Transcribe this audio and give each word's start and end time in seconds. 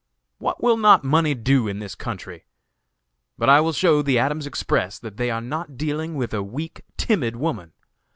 What 0.39 0.63
will 0.63 0.77
not 0.77 1.03
money 1.03 1.35
do 1.35 1.67
in 1.67 1.77
this 1.77 1.93
country? 1.93 2.45
But 3.37 3.49
I 3.49 3.61
will 3.61 3.71
show 3.71 4.01
the 4.01 4.17
Adams 4.17 4.47
Express 4.47 4.97
that 4.97 5.17
they 5.17 5.29
are 5.29 5.41
not 5.41 5.77
dealing 5.77 6.15
with 6.15 6.33
a 6.33 6.41
weak, 6.41 6.81
timid 6.97 7.35
woman. 7.35 7.73